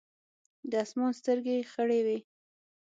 د 0.69 0.71
اسمان 0.83 1.11
سترګې 1.19 1.67
خړې 1.71 1.99
وې 2.05 2.17
ـ 2.23 2.27